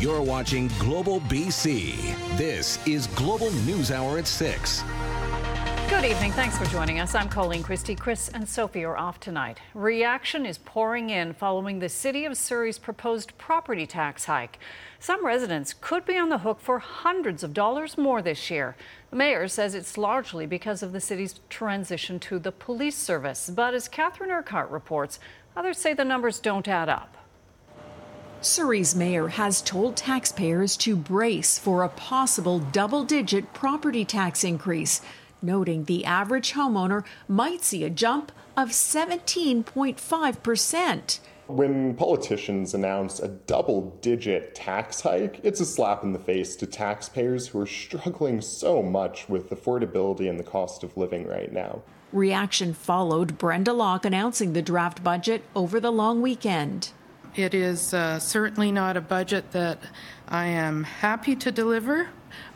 [0.00, 2.16] You're watching Global BC.
[2.38, 4.82] This is Global News Hour at 6.
[5.90, 6.32] Good evening.
[6.32, 7.14] Thanks for joining us.
[7.14, 7.96] I'm Colleen Christie.
[7.96, 9.60] Chris and Sophie are off tonight.
[9.74, 14.58] Reaction is pouring in following the City of Surrey's proposed property tax hike.
[15.00, 18.76] Some residents could be on the hook for hundreds of dollars more this year.
[19.10, 23.50] The mayor says it's largely because of the city's transition to the police service.
[23.50, 25.20] But as Catherine Urquhart reports,
[25.54, 27.18] others say the numbers don't add up.
[28.42, 35.02] Surrey's mayor has told taxpayers to brace for a possible double digit property tax increase
[35.42, 41.20] noting the average homeowner might see a jump of 17.5%.
[41.46, 46.66] When politicians announce a double digit tax hike, it's a slap in the face to
[46.66, 51.82] taxpayers who are struggling so much with affordability and the cost of living right now.
[52.12, 56.92] Reaction followed Brenda Locke announcing the draft budget over the long weekend.
[57.36, 59.78] It is uh, certainly not a budget that
[60.26, 62.08] I am happy to deliver,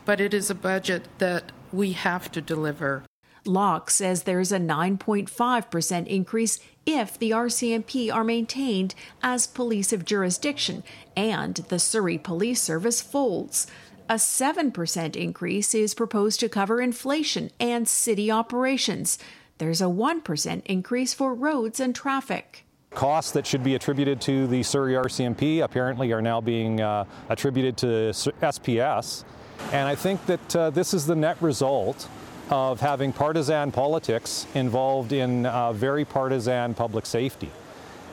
[0.03, 3.03] but it is a budget that we have to deliver.
[3.45, 10.83] Locke says there's a 9.5% increase if the RCMP are maintained as police of jurisdiction
[11.15, 13.67] and the Surrey Police Service folds.
[14.09, 19.17] A 7% increase is proposed to cover inflation and city operations.
[19.57, 22.64] There's a 1% increase for roads and traffic.
[22.95, 27.75] Costs that should be attributed to the Surrey RCMP apparently are now being uh, attributed
[27.77, 29.25] to SPS.
[29.73, 32.07] And I think that uh, this is the net result
[32.49, 37.51] of having partisan politics involved in uh, very partisan public safety.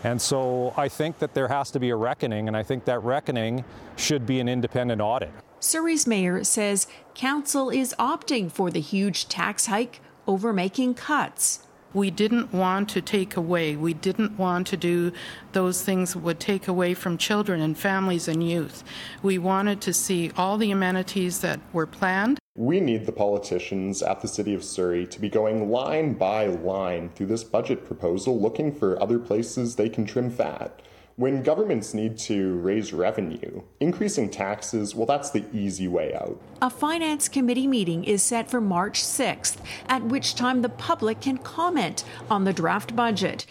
[0.03, 3.05] And so I think that there has to be a reckoning, and I think that
[3.05, 5.31] reckoning should be an independent audit.
[5.61, 11.61] Surrey's mayor says council is opting for the huge tax hike over making cuts.
[11.95, 15.13] We didn't want to take away, we didn't want to do
[15.53, 18.83] those things that would take away from children and families and youth.
[19.23, 22.39] We wanted to see all the amenities that were planned.
[22.55, 27.09] We need the politicians at the City of Surrey to be going line by line
[27.11, 30.83] through this budget proposal looking for other places they can trim fat.
[31.23, 36.37] When governments need to raise revenue, increasing taxes, well, that's the easy way out.
[36.61, 41.39] A Finance Committee meeting is set for March 6th, at which time the public can
[41.39, 43.47] comment on the draft budget.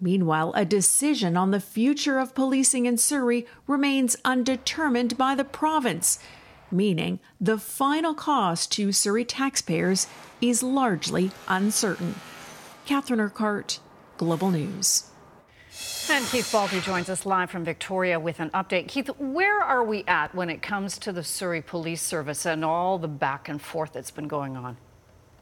[0.00, 6.18] Meanwhile, a decision on the future of policing in Surrey remains undetermined by the province,
[6.70, 10.06] meaning the final cost to Surrey taxpayers
[10.40, 12.14] is largely uncertain.
[12.86, 13.78] Catherine Urquhart,
[14.16, 15.10] Global News.
[16.12, 18.88] And Keith Baldrey joins us live from Victoria with an update.
[18.88, 22.98] Keith, where are we at when it comes to the Surrey Police Service and all
[22.98, 24.76] the back and forth that's been going on?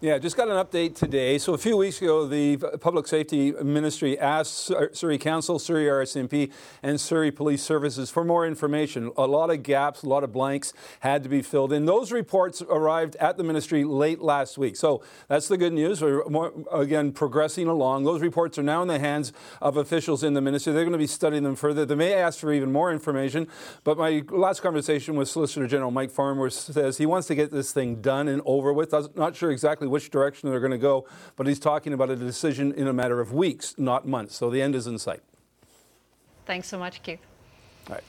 [0.00, 1.38] Yeah, just got an update today.
[1.38, 6.52] So a few weeks ago, the Public Safety Ministry asked Surrey Council, Surrey RCMP,
[6.84, 9.10] and Surrey Police Services for more information.
[9.16, 11.86] A lot of gaps, a lot of blanks had to be filled in.
[11.86, 14.76] Those reports arrived at the ministry late last week.
[14.76, 16.00] So that's the good news.
[16.00, 18.04] We're more, again progressing along.
[18.04, 20.72] Those reports are now in the hands of officials in the ministry.
[20.72, 21.84] They're going to be studying them further.
[21.84, 23.48] They may ask for even more information.
[23.82, 27.72] But my last conversation with Solicitor General Mike Farnworth says he wants to get this
[27.72, 28.94] thing done and over with.
[28.94, 31.06] I'm not sure exactly which direction they're going to go,
[31.36, 34.36] but he's talking about a decision in a matter of weeks, not months.
[34.36, 35.22] So the end is in sight.
[36.46, 37.20] Thanks so much, Keith.
[37.88, 38.04] All right.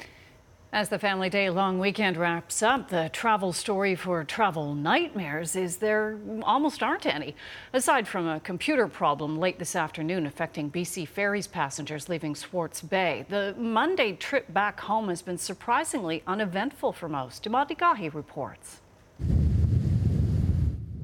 [0.71, 5.77] As the Family Day long weekend wraps up, the travel story for travel nightmares is
[5.77, 7.35] there almost aren't any.
[7.73, 13.25] Aside from a computer problem late this afternoon affecting BC Ferries passengers leaving Swartz Bay,
[13.29, 17.45] the Monday trip back home has been surprisingly uneventful for most.
[17.45, 18.81] Emad Agahi reports.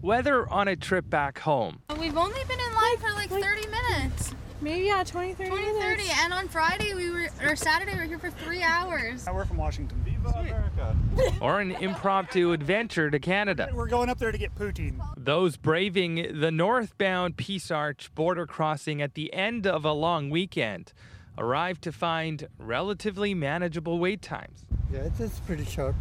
[0.06, 1.80] Weather on a trip back home.
[2.00, 4.36] We've only been in line for like 30 minutes.
[4.62, 5.80] Maybe yeah, 20, 30 20, 30.
[5.80, 6.20] minutes.
[6.20, 9.26] And on Friday we were or Saturday we were here for three hours.
[9.26, 10.00] We're from Washington.
[10.06, 10.96] Viva America.
[11.42, 13.68] or an impromptu adventure to Canada.
[13.74, 15.02] We're going up there to get poutine.
[15.18, 20.94] Those braving the northbound Peace Arch border crossing at the end of a long weekend
[21.36, 24.66] arrived to find relatively manageable wait times.
[24.94, 25.96] Yeah, it's, it's pretty short.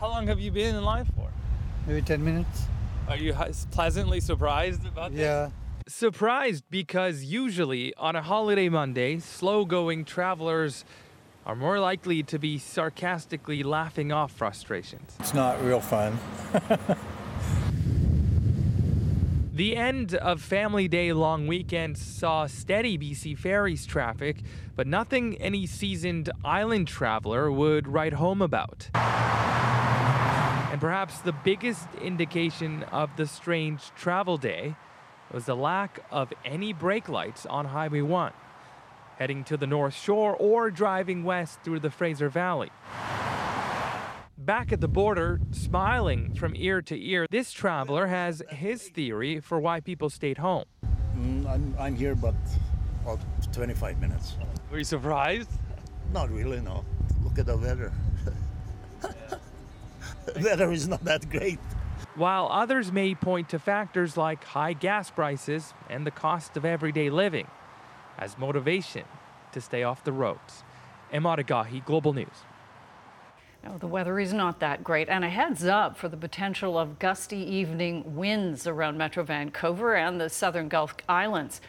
[0.00, 1.30] How long have you been in line for?
[1.86, 2.66] Maybe 10 minutes.
[3.08, 3.34] Are you
[3.70, 5.20] pleasantly surprised about this?
[5.20, 5.50] Yeah.
[5.86, 10.84] Surprised because usually on a holiday Monday, slow going travelers
[11.46, 15.16] are more likely to be sarcastically laughing off frustrations.
[15.20, 16.18] It's not real fun.
[19.58, 24.36] The end of Family Day long weekend saw steady BC Ferries traffic,
[24.76, 28.88] but nothing any seasoned island traveler would write home about.
[30.78, 34.76] And perhaps the biggest indication of the strange travel day
[35.32, 38.32] was the lack of any brake lights on Highway 1,
[39.16, 42.70] heading to the North Shore or driving west through the Fraser Valley.
[44.38, 49.58] Back at the border, smiling from ear to ear, this traveler has his theory for
[49.58, 50.66] why people stayed home.
[51.16, 52.36] Mm, I'm, I'm here but
[53.02, 53.18] about
[53.52, 54.36] 25 minutes.
[54.70, 55.50] Were you surprised?
[56.12, 56.84] Not really, no.
[57.24, 57.92] Look at the weather.
[60.34, 61.58] the weather is not that great.
[62.14, 67.10] While others may point to factors like high gas prices and the cost of everyday
[67.10, 67.46] living
[68.18, 69.04] as motivation
[69.52, 70.64] to stay off the roads.
[71.12, 72.26] Emad Agahi, Global News.
[73.64, 76.98] No, the weather is not that great, and a heads up for the potential of
[76.98, 81.60] gusty evening winds around Metro Vancouver and the southern Gulf Islands.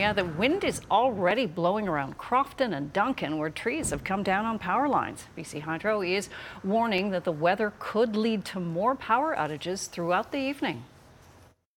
[0.00, 4.46] Yeah, the wind is already blowing around Crofton and Duncan, where trees have come down
[4.46, 5.26] on power lines.
[5.36, 6.30] BC Hydro is
[6.64, 10.84] warning that the weather could lead to more power outages throughout the evening.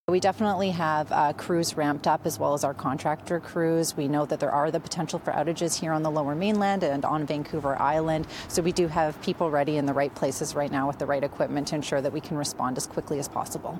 [0.07, 3.97] We definitely have uh, crews ramped up as well as our contractor crews.
[3.97, 7.03] We know that there are the potential for outages here on the lower mainland and
[7.03, 8.27] on Vancouver Island.
[8.47, 11.25] So we do have people ready in the right places right now with the right
[11.25, 13.77] equipment to ensure that we can respond as quickly as possible.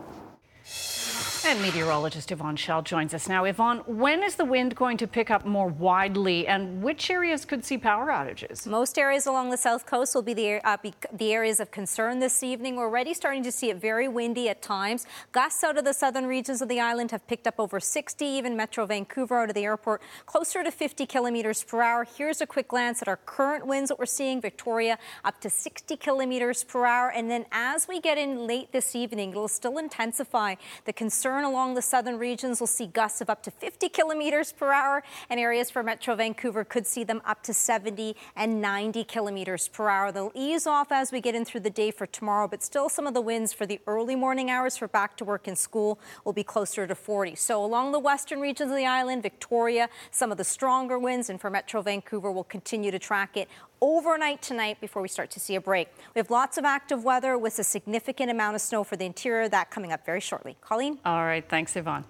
[1.45, 3.43] And meteorologist Yvonne Schalle joins us now.
[3.43, 7.65] Yvonne, when is the wind going to pick up more widely, and which areas could
[7.65, 8.65] see power outages?
[8.65, 12.19] Most areas along the south coast will be the, uh, be the areas of concern
[12.19, 12.77] this evening.
[12.77, 15.05] We're already starting to see it very windy at times.
[15.33, 18.55] Gusts out of the southern regions of the island have picked up over 60, even
[18.55, 22.05] Metro Vancouver out of the airport, closer to 50 kilometers per hour.
[22.05, 24.39] Here's a quick glance at our current winds that we're seeing.
[24.39, 27.11] Victoria up to 60 kilometers per hour.
[27.11, 30.55] And then as we get in late this evening, it'll still intensify
[30.85, 34.71] the concern along the southern regions we'll see gusts of up to 50 kilometers per
[34.71, 39.67] hour, and areas for Metro Vancouver could see them up to 70 and 90 kilometers
[39.67, 40.11] per hour.
[40.11, 43.07] They'll ease off as we get in through the day for tomorrow, but still some
[43.07, 46.33] of the winds for the early morning hours for back to work and school will
[46.33, 47.35] be closer to 40.
[47.35, 51.39] So along the western regions of the island, Victoria, some of the stronger winds, and
[51.39, 53.47] for Metro Vancouver, we'll continue to track it
[53.83, 55.89] overnight tonight before we start to see a break.
[56.15, 59.49] We have lots of active weather with a significant amount of snow for the interior.
[59.49, 60.55] That coming up very shortly.
[60.61, 60.99] Colleen?
[61.03, 61.47] All right.
[61.47, 62.05] Thanks, Yvonne.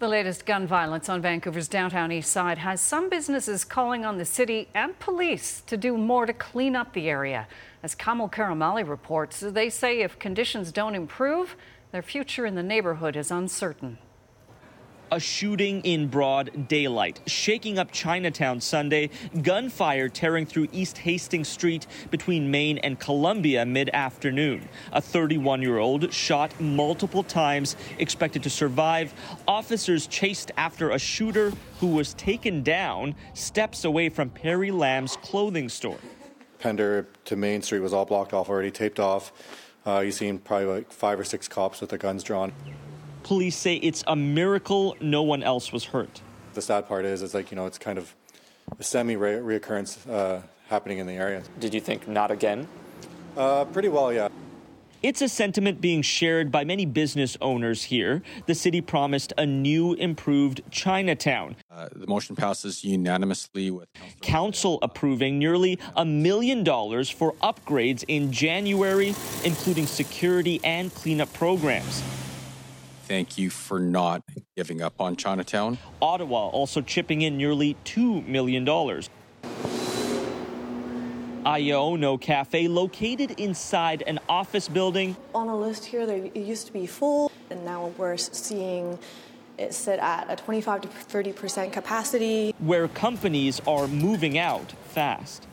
[0.00, 4.24] The latest gun violence on Vancouver's downtown east side has some businesses calling on the
[4.24, 7.46] city and police to do more to clean up the area.
[7.84, 11.54] As Kamil Karamali reports, they say if conditions don't improve,
[11.92, 13.98] their future in the neighborhood is uncertain
[15.10, 19.10] a shooting in broad daylight, shaking up Chinatown Sunday,
[19.42, 24.68] gunfire tearing through East Hastings Street between Main and Columbia mid afternoon.
[24.92, 29.12] A 31 year old shot multiple times, expected to survive.
[29.46, 35.68] Officers chased after a shooter who was taken down steps away from Perry Lamb's clothing
[35.68, 35.98] store.
[36.58, 39.32] Pender to Main Street was all blocked off already, taped off.
[39.86, 42.52] Uh, you've seen probably like five or six cops with the guns drawn.
[43.26, 46.20] Police say it's a miracle no one else was hurt.
[46.54, 48.14] The sad part is, it's like, you know, it's kind of
[48.78, 51.42] a semi reoccurrence uh, happening in the area.
[51.58, 52.68] Did you think not again?
[53.36, 54.28] Uh, pretty well, yeah.
[55.02, 58.22] It's a sentiment being shared by many business owners here.
[58.46, 61.56] The city promised a new, improved Chinatown.
[61.68, 63.88] Uh, the motion passes unanimously with
[64.22, 72.04] council approving nearly a million dollars for upgrades in January, including security and cleanup programs
[73.06, 74.22] thank you for not
[74.56, 75.78] giving up on Chinatown.
[76.02, 78.66] Ottawa also chipping in nearly $2 million.
[81.46, 85.16] Iono Cafe, located inside an office building.
[85.32, 88.98] On a list here, there it used to be full, and now we're seeing
[89.56, 92.52] it sit at a 25 to 30 percent capacity.
[92.58, 95.46] Where companies are moving out fast.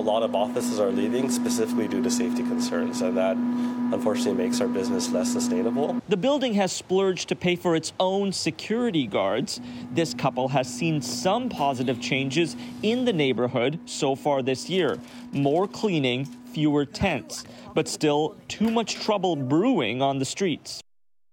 [0.00, 4.58] A lot of offices are leaving specifically due to safety concerns, and that unfortunately makes
[4.62, 6.00] our business less sustainable.
[6.08, 9.60] The building has splurged to pay for its own security guards.
[9.92, 14.98] This couple has seen some positive changes in the neighborhood so far this year
[15.32, 20.80] more cleaning, fewer tents, but still too much trouble brewing on the streets.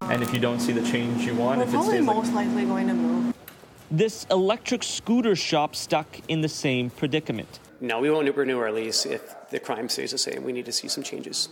[0.02, 2.66] And if you don't see the change you want, we're if probably most like- likely
[2.66, 3.34] going to move.
[3.90, 7.62] This electric scooter shop stuck in the same predicament.
[7.80, 10.44] No, we won't renew our lease if the crime stays the same.
[10.44, 11.50] We need to see some changes.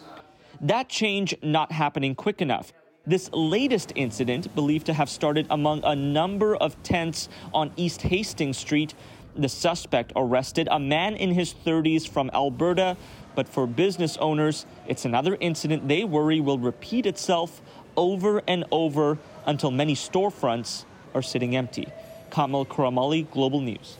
[0.60, 2.74] That change not happening quick enough.
[3.05, 8.58] This latest incident, believed to have started among a number of tents on East Hastings
[8.58, 8.96] Street,
[9.36, 12.98] the suspect arrested, a man in his 30s from Alberta.
[13.36, 17.62] But for business owners, it's another incident they worry will repeat itself
[17.96, 21.88] over and over until many storefronts are sitting empty.
[22.32, 23.98] Kamil Karamali, Global News.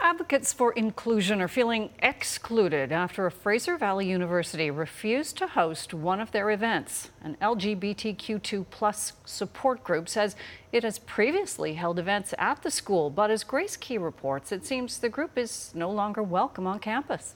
[0.00, 6.20] Advocates for inclusion are feeling excluded after a Fraser Valley University refused to host one
[6.20, 7.10] of their events.
[7.20, 10.36] An LGBTQ2 plus support group says
[10.70, 14.98] it has previously held events at the school, but as Grace Ke reports, it seems
[14.98, 17.34] the group is no longer welcome on campus.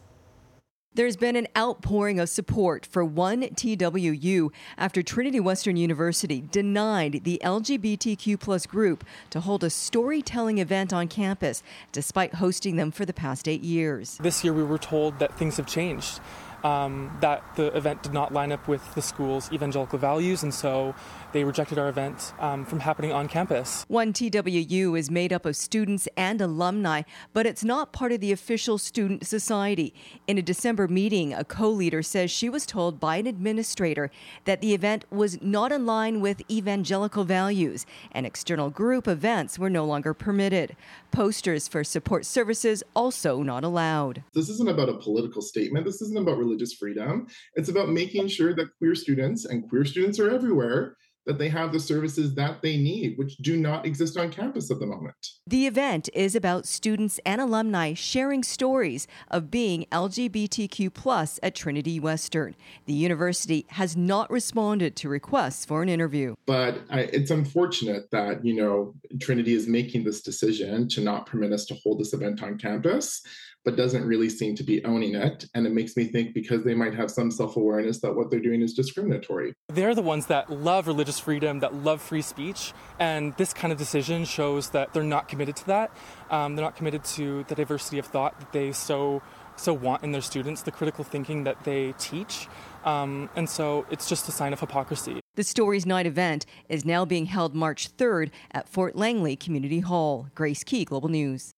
[0.94, 7.40] There's been an outpouring of support for one TWU after Trinity Western University denied the
[7.42, 13.14] LGBTQ plus group to hold a storytelling event on campus, despite hosting them for the
[13.14, 14.18] past eight years.
[14.18, 16.20] This year we were told that things have changed
[16.64, 20.94] um, that the event did not line up with the school's evangelical values, and so
[21.32, 23.84] they rejected our event um, from happening on campus.
[23.88, 28.32] One TWU is made up of students and alumni, but it's not part of the
[28.32, 29.94] official student society.
[30.26, 34.10] In a December meeting, a co leader says she was told by an administrator
[34.44, 39.70] that the event was not in line with evangelical values, and external group events were
[39.70, 40.76] no longer permitted.
[41.10, 44.22] Posters for support services also not allowed.
[44.34, 45.84] This isn't about a political statement.
[45.84, 47.26] This isn't about religious freedom.
[47.54, 51.72] It's about making sure that queer students, and queer students are everywhere, that they have
[51.72, 55.14] the services that they need, which do not exist on campus at the moment.
[55.46, 62.00] The event is about students and alumni sharing stories of being LGBTQ plus at Trinity
[62.00, 62.54] Western.
[62.86, 66.34] The university has not responded to requests for an interview.
[66.46, 71.52] But I, it's unfortunate that, you know, Trinity is making this decision to not permit
[71.52, 73.22] us to hold this event on campus
[73.64, 75.46] but doesn't really seem to be owning it.
[75.54, 78.40] And it makes me think because they might have some self awareness that what they're
[78.40, 79.54] doing is discriminatory.
[79.68, 82.72] They're the ones that love religious freedom, that love free speech.
[82.98, 85.96] And this kind of decision shows that they're not committed to that.
[86.30, 89.22] Um, they're not committed to the diversity of thought that they so
[89.56, 92.48] so want in their students, the critical thinking that they teach.
[92.84, 95.20] Um, and so it's just a sign of hypocrisy.
[95.34, 100.28] The Stories Night event is now being held March 3rd at Fort Langley Community Hall.
[100.34, 101.52] Grace Ke, Global News.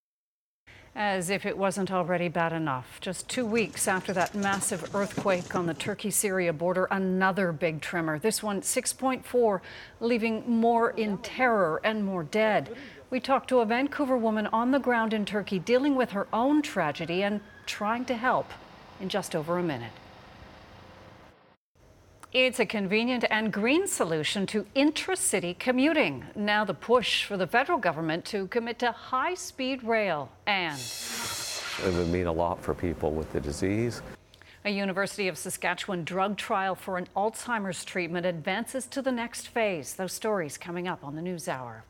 [0.97, 2.99] As if it wasn't already bad enough.
[3.01, 8.17] Just two weeks after that massive earthquake on the Turkey Syria border, another big tremor.
[8.17, 9.59] This one 6.4,
[9.99, 12.73] leaving more in terror and more dead.
[13.09, 16.61] We talked to a Vancouver woman on the ground in Turkey dealing with her own
[16.61, 18.49] tragedy and trying to help
[19.01, 19.91] in just over a minute.
[22.37, 26.25] It's a convenient and green solution to intra-city commuting.
[26.35, 32.09] Now the push for the federal government to commit to high-speed rail and it would
[32.09, 34.01] mean a lot for people with the disease.
[34.65, 39.93] A University of Saskatchewan drug trial for an Alzheimer's treatment advances to the next phase.
[39.93, 41.83] Those stories coming up on the NewsHour.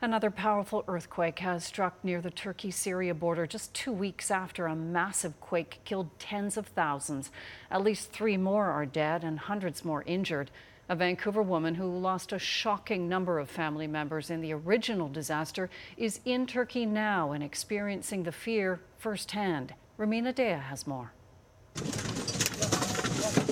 [0.00, 4.76] Another powerful earthquake has struck near the Turkey Syria border just two weeks after a
[4.76, 7.32] massive quake killed tens of thousands.
[7.68, 10.52] At least three more are dead and hundreds more injured.
[10.88, 15.68] A Vancouver woman who lost a shocking number of family members in the original disaster
[15.96, 19.74] is in Turkey now and experiencing the fear firsthand.
[19.98, 21.12] Rumina Daya has more.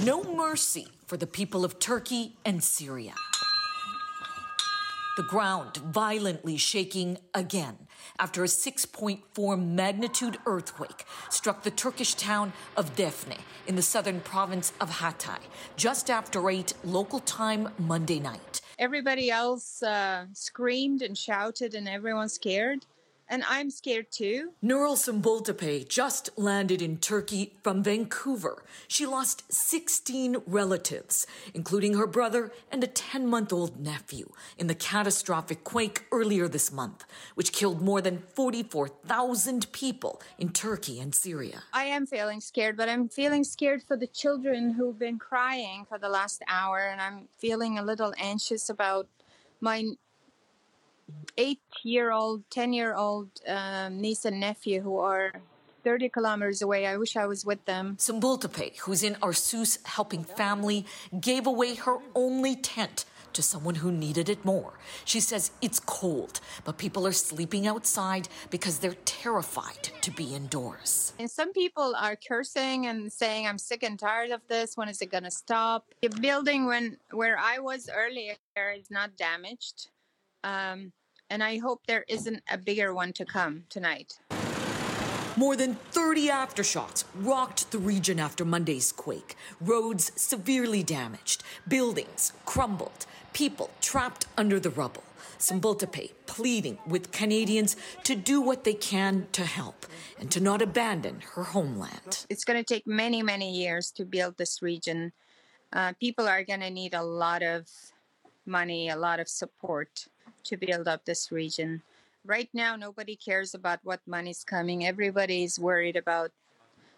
[0.05, 3.15] No mercy for the people of Turkey and Syria
[5.17, 7.77] the ground violently shaking again
[8.19, 14.73] after a 6.4 magnitude earthquake struck the Turkish town of Defne in the southern province
[14.81, 15.39] of Hatay
[15.77, 18.61] just after 8 local time Monday night.
[18.79, 22.85] Everybody else uh, screamed and shouted, and everyone scared
[23.29, 24.53] and I'm scared too.
[24.63, 28.65] Nurul Sumbultepe just landed in Turkey from Vancouver.
[28.89, 34.75] She lost 16 relatives, including her brother and a 10 month old nephew, in the
[34.75, 37.05] catastrophic quake earlier this month,
[37.35, 41.63] which killed more than 44,000 people in Turkey and Syria.
[41.73, 45.99] I am feeling scared, but I'm feeling scared for the children who've been crying for
[45.99, 49.09] the last hour, and I'm feeling a little anxious about
[49.61, 49.85] my
[51.37, 55.33] eight year old, 10 year old um, niece and nephew who are
[55.85, 56.87] 30 kilometers away.
[56.87, 57.97] I wish I was with them.
[57.97, 60.85] Sumbultepe, who's in Arsuz helping family,
[61.21, 63.05] gave away her only tent
[63.37, 64.73] to someone who needed it more.
[65.05, 71.13] She says it's cold, but people are sleeping outside because they're terrified to be indoors.
[71.19, 74.77] And some people are cursing and saying, I'm sick and tired of this.
[74.77, 75.85] When is it going to stop?
[76.01, 78.37] The building when where I was earlier
[78.75, 79.89] is not damaged.
[80.47, 80.93] Um,
[81.29, 84.21] and I hope there isn't a bigger one to come tonight.
[85.37, 89.35] More than 30 aftershocks rocked the region after Monday's quake.
[89.61, 95.03] Roads severely damaged, buildings crumbled, people trapped under the rubble.
[95.39, 99.85] Sumbultepe pleading with Canadians to do what they can to help
[100.19, 102.25] and to not abandon her homeland.
[102.31, 105.13] It's going to take many, many years to build this region.
[105.73, 107.69] Uh, people are going to need a lot of
[108.47, 110.07] money, a lot of support
[110.47, 111.83] to build up this region.
[112.25, 114.87] Right now, nobody cares about what money's coming.
[114.87, 116.33] Everybody is worried about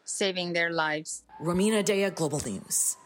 [0.04, 1.22] saving their lives.
[1.42, 2.96] Rumina Daya, Global News.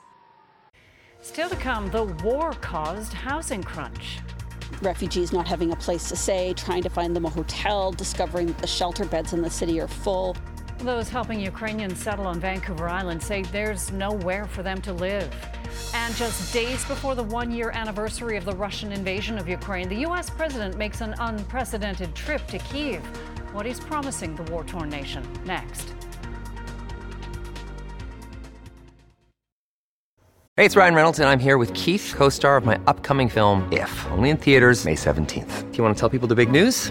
[1.20, 4.18] Still to come, the war caused housing crunch.
[4.82, 8.66] Refugees not having a place to stay, trying to find them a hotel, discovering the
[8.66, 10.36] shelter beds in the city are full.
[10.82, 15.32] Those helping Ukrainians settle on Vancouver Island say there's nowhere for them to live.
[15.94, 20.00] And just days before the one year anniversary of the Russian invasion of Ukraine, the
[20.08, 20.28] U.S.
[20.28, 23.00] president makes an unprecedented trip to Kiev.
[23.52, 25.94] What he's promising the war torn nation next.
[30.56, 33.72] Hey, it's Ryan Reynolds, and I'm here with Keith, co star of my upcoming film,
[33.72, 35.70] If, only in theaters, May 17th.
[35.70, 36.90] Do you want to tell people the big news?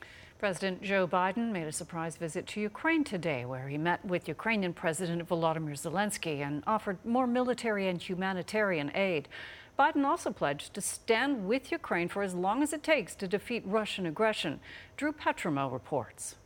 [0.41, 4.73] President Joe Biden made a surprise visit to Ukraine today, where he met with Ukrainian
[4.73, 9.29] President Volodymyr Zelensky and offered more military and humanitarian aid.
[9.77, 13.61] Biden also pledged to stand with Ukraine for as long as it takes to defeat
[13.67, 14.59] Russian aggression.
[14.97, 16.37] Drew Petrimoulx reports.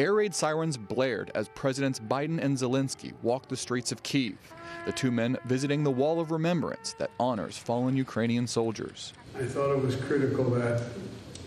[0.00, 4.36] Air raid sirens blared as Presidents Biden and Zelensky walked the streets of Kiev,
[4.84, 9.12] the two men visiting the Wall of Remembrance that honors fallen Ukrainian soldiers.
[9.38, 10.82] I thought it was critical that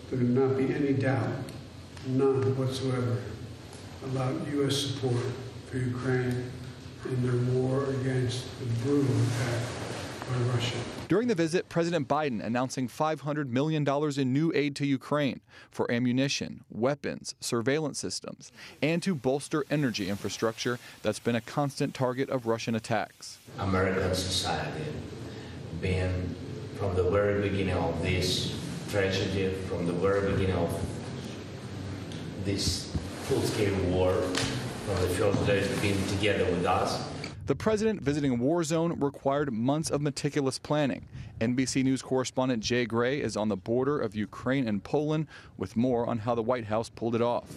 [0.10, 1.30] there would not be any doubt,
[2.08, 3.18] none whatsoever,
[4.06, 4.78] about U.S.
[4.78, 5.24] support
[5.70, 6.51] for Ukraine
[7.06, 9.62] in their war against the brutal attack
[10.30, 10.78] by Russia.
[11.08, 13.88] During the visit, President Biden announcing $500 million
[14.18, 20.79] in new aid to Ukraine for ammunition, weapons, surveillance systems, and to bolster energy infrastructure
[21.01, 23.40] that's been a constant target of Russian attacks.
[23.57, 24.86] American society,
[25.81, 26.36] been
[26.77, 28.53] from the very beginning of this
[28.90, 30.86] tragedy from the very beginning of
[32.44, 32.92] this
[33.24, 37.08] full-scale war, from the first days being together with us.
[37.46, 41.08] The president visiting a war zone required months of meticulous planning.
[41.40, 46.08] NBC News correspondent Jay Gray is on the border of Ukraine and Poland with more
[46.08, 47.48] on how the White House pulled it off.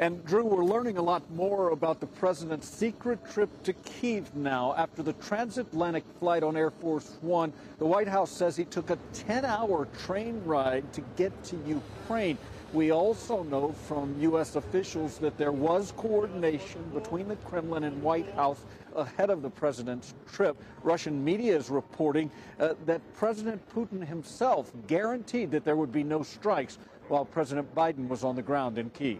[0.00, 4.74] And Drew, we're learning a lot more about the president's secret trip to Kiev now.
[4.76, 8.98] After the transatlantic flight on Air Force One, the White House says he took a
[9.12, 12.38] 10 hour train ride to get to Ukraine.
[12.72, 14.56] We also know from U.S.
[14.56, 18.64] officials that there was coordination between the Kremlin and White House
[18.96, 20.56] ahead of the president's trip.
[20.82, 26.24] Russian media is reporting uh, that President Putin himself guaranteed that there would be no
[26.24, 29.18] strikes while President Biden was on the ground in Kiev.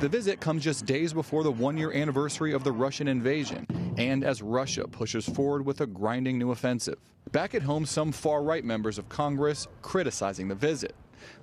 [0.00, 4.24] The visit comes just days before the one year anniversary of the Russian invasion, and
[4.24, 6.98] as Russia pushes forward with a grinding new offensive.
[7.30, 10.94] Back at home, some far right members of Congress criticizing the visit.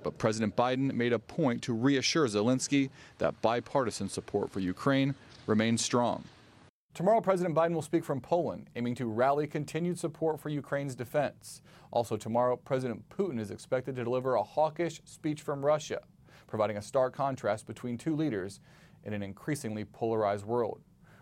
[0.02, 5.14] But President Biden made a point to reassure Zelensky that bipartisan support for Ukraine
[5.46, 6.24] remains strong.
[6.92, 11.62] Tomorrow, President Biden will speak from Poland, aiming to rally continued support for Ukraine's defense.
[11.92, 16.00] Also, tomorrow, President Putin is expected to deliver a hawkish speech from Russia
[16.50, 18.60] providing a stark contrast between two leaders
[19.04, 20.80] in an increasingly polarized world.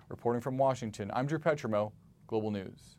[0.09, 1.92] Reporting from Washington, I'm Drew Petrimoulx,
[2.26, 2.96] Global News.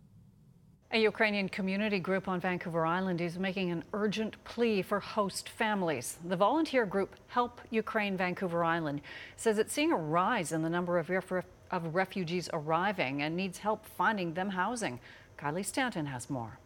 [0.91, 6.17] A Ukrainian community group on Vancouver Island is making an urgent plea for host families.
[6.27, 9.01] The volunteer group Help Ukraine Vancouver Island
[9.36, 13.60] says it's seeing a rise in the number of, ref- of refugees arriving and needs
[13.60, 14.99] help finding them housing.
[15.38, 16.60] Kylie Stanton has more.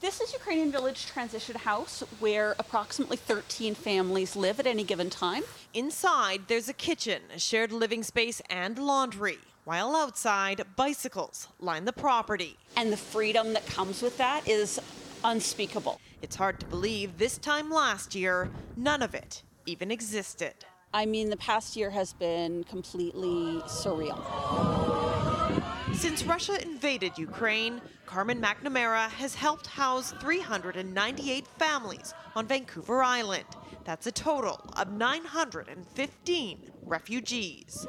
[0.00, 5.44] This is Ukrainian Village Transition House, where approximately 13 families live at any given time.
[5.72, 11.92] Inside, there's a kitchen, a shared living space, and laundry, while outside, bicycles line the
[11.92, 12.58] property.
[12.76, 14.78] And the freedom that comes with that is
[15.22, 16.00] unspeakable.
[16.20, 20.54] It's hard to believe this time last year, none of it even existed.
[20.94, 24.16] I mean, the past year has been completely surreal.
[25.92, 33.44] Since Russia invaded Ukraine, Carmen McNamara has helped house 398 families on Vancouver Island.
[33.82, 37.86] That's a total of 915 refugees.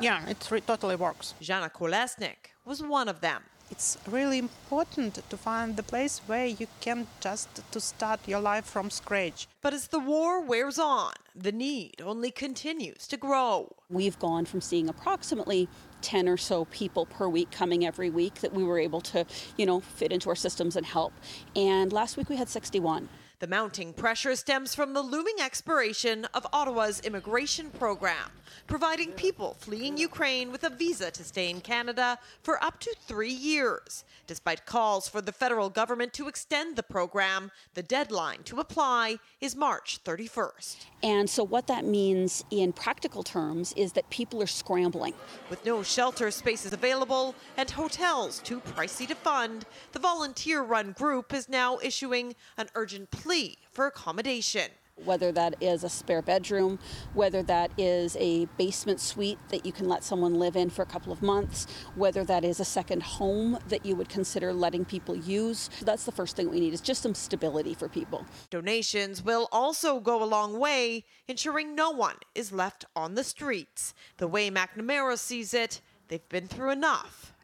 [0.00, 1.34] Yeah, it re- totally works.
[1.40, 3.42] Jana Kolesnik was one of them.
[3.70, 8.64] It's really important to find the place where you can just to start your life
[8.64, 9.46] from scratch.
[9.60, 13.76] But as the war wears on, the need only continues to grow.
[13.90, 15.68] We've gone from seeing approximately
[16.00, 19.26] 10 or so people per week coming every week that we were able to,
[19.58, 21.12] you know, fit into our systems and help.
[21.54, 23.08] And last week we had 61.
[23.40, 28.32] The mounting pressure stems from the looming expiration of Ottawa's immigration program,
[28.66, 33.30] providing people fleeing Ukraine with a visa to stay in Canada for up to three
[33.30, 34.02] years.
[34.26, 39.54] Despite calls for the federal government to extend the program, the deadline to apply is
[39.54, 40.86] March 31st.
[41.04, 45.14] And so, what that means in practical terms is that people are scrambling.
[45.48, 51.32] With no shelter spaces available and hotels too pricey to fund, the volunteer run group
[51.32, 53.27] is now issuing an urgent plea
[53.70, 54.70] for accommodation
[55.04, 56.78] whether that is a spare bedroom,
[57.14, 60.86] whether that is a basement suite that you can let someone live in for a
[60.86, 65.14] couple of months, whether that is a second home that you would consider letting people
[65.14, 65.70] use.
[65.82, 68.26] That's the first thing we need is just some stability for people.
[68.50, 73.94] Donations will also go a long way, ensuring no one is left on the streets.
[74.16, 77.34] The way McNamara sees it, they've been through enough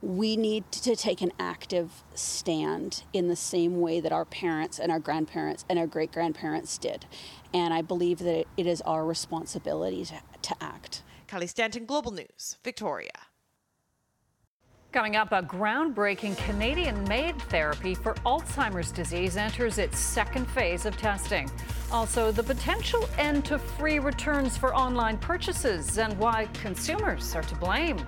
[0.00, 4.90] we need to take an active stand in the same way that our parents and
[4.90, 7.06] our grandparents and our great grandparents did.
[7.54, 11.02] And I believe that it is our responsibility to, to act.
[11.28, 13.10] Kylie Stanton, Global News, Victoria.
[14.92, 20.98] Coming up, a groundbreaking Canadian made therapy for Alzheimer's disease enters its second phase of
[20.98, 21.50] testing.
[21.90, 27.54] Also, the potential end to free returns for online purchases and why consumers are to
[27.54, 28.04] blame.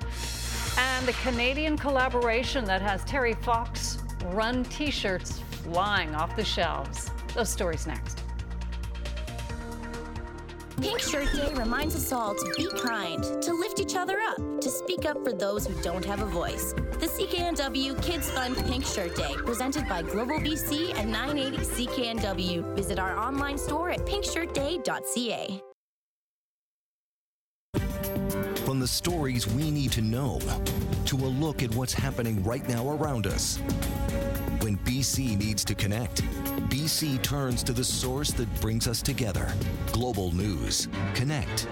[0.77, 7.11] And the Canadian collaboration that has Terry Fox run t shirts flying off the shelves.
[7.35, 8.25] Those stories next.
[10.81, 14.69] Pink Shirt Day reminds us all to be kind, to lift each other up, to
[14.69, 16.73] speak up for those who don't have a voice.
[16.73, 22.75] The CKNW Kids Fund Pink Shirt Day, presented by Global BC and 980 CKNW.
[22.75, 25.63] Visit our online store at pinkshirtday.ca
[28.85, 30.39] the stories we need to know
[31.07, 33.57] to a look at what's happening right now around us.
[34.61, 36.21] When BC needs to connect,
[36.69, 39.51] BC turns to the source that brings us together.
[39.91, 40.89] Global News.
[41.15, 41.67] Connect.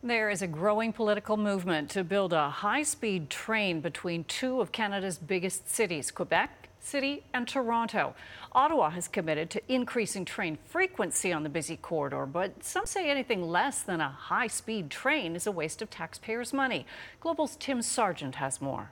[0.00, 4.70] There is a growing political movement to build a high speed train between two of
[4.70, 8.14] Canada's biggest cities, Quebec City, and Toronto.
[8.52, 13.42] Ottawa has committed to increasing train frequency on the busy corridor, but some say anything
[13.42, 16.86] less than a high speed train is a waste of taxpayers' money.
[17.20, 18.90] Global's Tim Sargeant has more.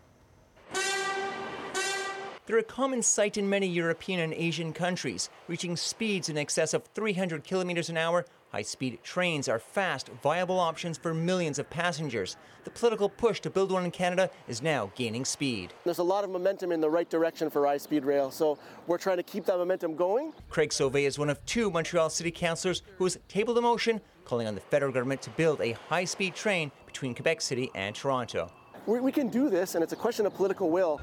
[2.46, 6.82] They're a common sight in many European and Asian countries, reaching speeds in excess of
[6.94, 12.38] 300 kilometers an hour High speed trains are fast, viable options for millions of passengers.
[12.64, 15.74] The political push to build one in Canada is now gaining speed.
[15.84, 18.96] There's a lot of momentum in the right direction for high speed rail, so we're
[18.96, 20.32] trying to keep that momentum going.
[20.48, 24.46] Craig Sauvé is one of two Montreal City councillors who has tabled a motion calling
[24.46, 28.50] on the federal government to build a high speed train between Quebec City and Toronto.
[28.86, 31.00] We, we can do this, and it's a question of political will.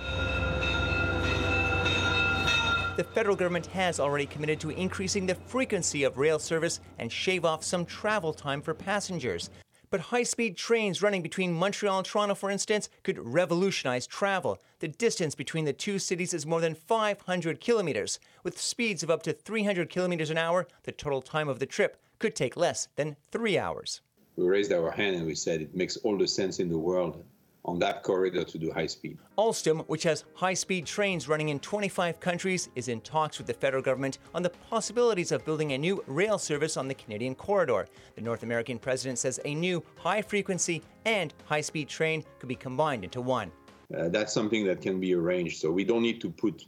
[2.95, 7.43] The federal government has already committed to increasing the frequency of rail service and shave
[7.43, 9.49] off some travel time for passengers.
[9.89, 14.59] But high speed trains running between Montreal and Toronto, for instance, could revolutionize travel.
[14.79, 18.17] The distance between the two cities is more than 500 kilometers.
[18.43, 21.97] With speeds of up to 300 kilometers an hour, the total time of the trip
[22.17, 23.99] could take less than three hours.
[24.37, 27.25] We raised our hand and we said it makes all the sense in the world
[27.65, 29.17] on that corridor to do high speed.
[29.37, 33.53] Alstom, which has high speed trains running in 25 countries, is in talks with the
[33.53, 37.87] federal government on the possibilities of building a new rail service on the Canadian corridor.
[38.15, 42.55] The North American president says a new high frequency and high speed train could be
[42.55, 43.51] combined into one.
[43.95, 45.59] Uh, that's something that can be arranged.
[45.59, 46.65] So we don't need to put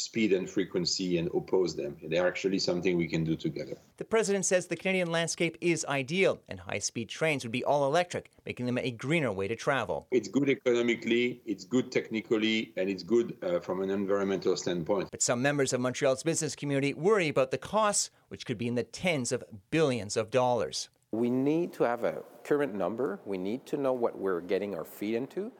[0.00, 1.96] speed and frequency and oppose them.
[2.02, 3.76] They're actually something we can do together.
[3.98, 7.86] The president says the Canadian landscape is ideal and high speed trains would be all
[7.86, 10.06] electric, making them a greener way to travel.
[10.10, 15.10] It's good economically, it's good technically, and it's good uh, from an environmental standpoint.
[15.10, 18.74] But some members of Montreal's business community worry about the costs, which could be in
[18.74, 20.88] the tens of billions of dollars.
[21.12, 23.20] We need to have a current number.
[23.24, 25.52] We need to know what we're getting our feet into.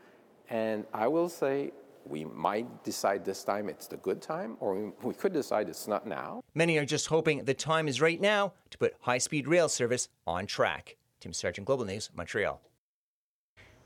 [0.49, 1.73] And I will say
[2.07, 6.07] we might decide this time it's the good time, or we could decide it's not
[6.07, 6.43] now.
[6.55, 10.09] Many are just hoping the time is right now to put high speed rail service
[10.27, 10.97] on track.
[11.21, 12.61] Tim Sargeant, Global News, Montreal.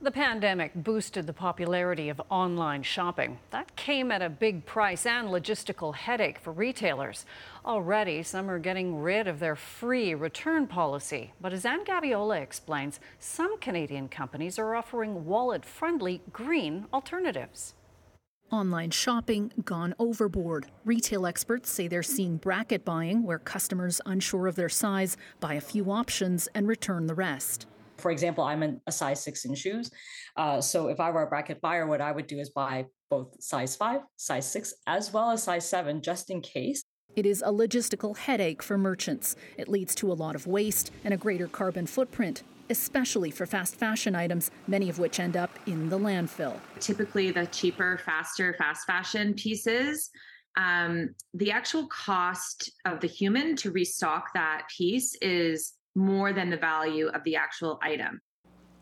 [0.00, 3.38] The pandemic boosted the popularity of online shopping.
[3.50, 7.24] That came at a big price and logistical headache for retailers.
[7.64, 11.32] Already, some are getting rid of their free return policy.
[11.40, 17.72] But as Anne Gaviola explains, some Canadian companies are offering wallet friendly green alternatives.
[18.54, 20.66] Online shopping gone overboard.
[20.84, 25.60] Retail experts say they're seeing bracket buying, where customers unsure of their size buy a
[25.60, 27.66] few options and return the rest.
[27.98, 29.90] For example, I'm in a size six in shoes.
[30.36, 33.42] Uh, so if I were a bracket buyer, what I would do is buy both
[33.42, 36.84] size five, size six, as well as size seven, just in case.
[37.16, 39.34] It is a logistical headache for merchants.
[39.58, 43.76] It leads to a lot of waste and a greater carbon footprint, especially for fast
[43.76, 46.58] fashion items, many of which end up in the landfill.
[46.80, 50.10] Typically, the cheaper, faster, fast fashion pieces,
[50.56, 56.56] um, the actual cost of the human to restock that piece is more than the
[56.56, 58.20] value of the actual item.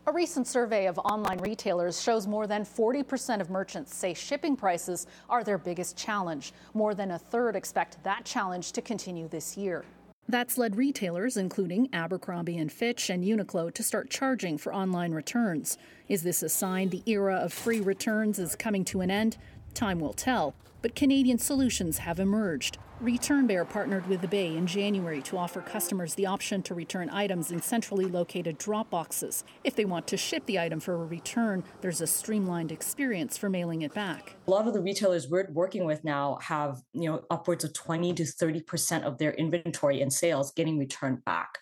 [0.05, 5.07] A recent survey of online retailers shows more than 40% of merchants say shipping prices
[5.29, 6.51] are their biggest challenge.
[6.73, 9.85] More than a third expect that challenge to continue this year.
[10.27, 15.77] That's led retailers, including Abercrombie and Fitch and Uniqlo, to start charging for online returns.
[16.07, 19.37] Is this a sign the era of free returns is coming to an end?
[19.73, 20.55] Time will tell.
[20.81, 22.77] But Canadian solutions have emerged.
[23.03, 27.51] ReturnBear partnered with the Bay in January to offer customers the option to return items
[27.51, 29.43] in centrally located drop boxes.
[29.65, 33.49] If they want to ship the item for a return, there's a streamlined experience for
[33.49, 34.37] mailing it back.
[34.47, 38.13] A lot of the retailers we're working with now have, you know, upwards of 20
[38.13, 41.57] to 30% of their inventory and sales getting returned back.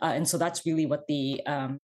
[0.00, 1.78] Uh, and so that's really what the um,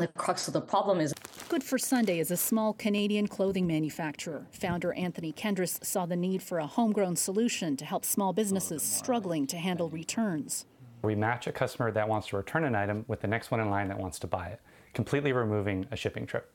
[0.00, 1.12] the crux of the problem is.
[1.48, 4.46] Good for Sunday is a small Canadian clothing manufacturer.
[4.50, 9.46] Founder Anthony Kendris saw the need for a homegrown solution to help small businesses struggling
[9.48, 10.66] to handle returns.
[11.02, 13.70] We match a customer that wants to return an item with the next one in
[13.70, 14.60] line that wants to buy it,
[14.94, 16.50] completely removing a shipping trip.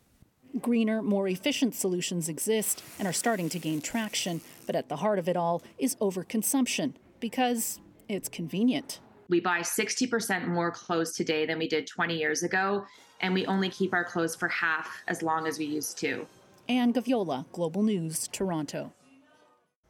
[0.61, 5.19] Greener, more efficient solutions exist and are starting to gain traction, but at the heart
[5.19, 8.99] of it all is overconsumption because it's convenient.
[9.27, 12.85] We buy 60% more clothes today than we did 20 years ago,
[13.21, 16.28] and we only keep our clothes for half as long as we used to.
[16.67, 18.91] Anne Gaviola, Global News, Toronto.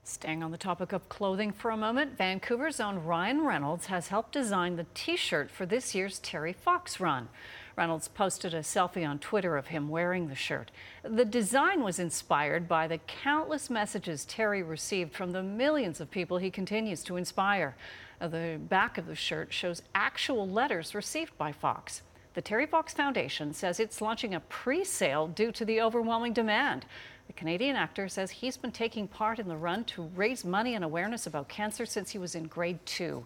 [0.07, 4.33] Staying on the topic of clothing for a moment, Vancouver's own Ryan Reynolds has helped
[4.33, 7.27] design the t shirt for this year's Terry Fox run.
[7.75, 10.69] Reynolds posted a selfie on Twitter of him wearing the shirt.
[11.03, 16.37] The design was inspired by the countless messages Terry received from the millions of people
[16.37, 17.75] he continues to inspire.
[18.21, 22.03] The back of the shirt shows actual letters received by Fox.
[22.35, 26.85] The Terry Fox Foundation says it's launching a pre sale due to the overwhelming demand.
[27.27, 30.83] The Canadian actor says he's been taking part in the run to raise money and
[30.83, 33.25] awareness about cancer since he was in grade two.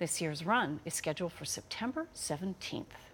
[0.00, 3.07] This year's run is scheduled for September 17th.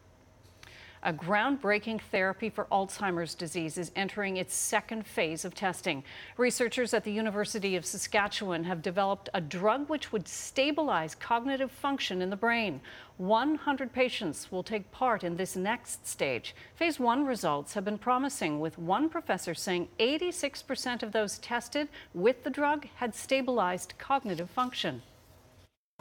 [1.06, 6.02] A groundbreaking therapy for Alzheimer's disease is entering its second phase of testing.
[6.38, 12.22] Researchers at the University of Saskatchewan have developed a drug which would stabilize cognitive function
[12.22, 12.80] in the brain.
[13.18, 16.54] 100 patients will take part in this next stage.
[16.74, 22.44] Phase one results have been promising, with one professor saying 86% of those tested with
[22.44, 25.02] the drug had stabilized cognitive function.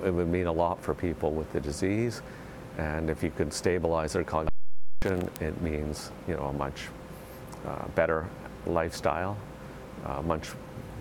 [0.02, 2.22] It would mean a lot for people with the disease,
[2.78, 4.53] and if you could stabilize their cognitive
[5.06, 6.88] it means you know a much
[7.68, 8.28] uh, better
[8.66, 9.38] lifestyle,
[10.06, 10.50] uh, much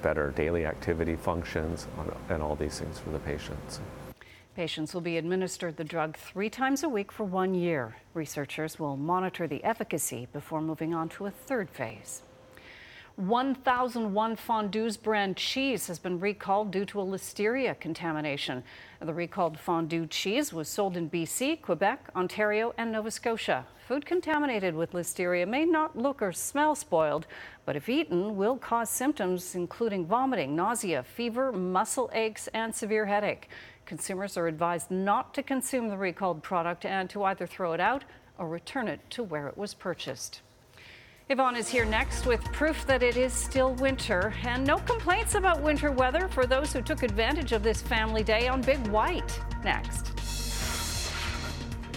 [0.03, 1.87] better daily activity functions,
[2.29, 3.81] and all these things for the patients.
[4.55, 7.97] Patients will be administered the drug three times a week for one year.
[8.13, 12.23] Researchers will monitor the efficacy before moving on to a third phase.
[13.17, 18.63] 1001 Fondue's brand cheese has been recalled due to a listeria contamination.
[19.03, 23.67] The recalled fondue cheese was sold in BC, Quebec, Ontario, and Nova Scotia.
[23.87, 27.27] Food contaminated with listeria may not look or smell spoiled,
[27.67, 33.51] but if eaten, will cause symptoms including vomiting, nausea, fever, muscle aches, and severe headache.
[33.85, 38.05] Consumers are advised not to consume the recalled product and to either throw it out
[38.39, 40.41] or return it to where it was purchased.
[41.29, 45.63] Yvonne is here next with proof that it is still winter and no complaints about
[45.63, 49.41] winter weather for those who took advantage of this family day on Big White.
[49.63, 50.13] Next.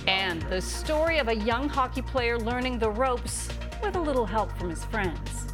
[0.08, 3.50] And the story of a young hockey player learning the ropes
[3.82, 5.45] with a little help from his friends.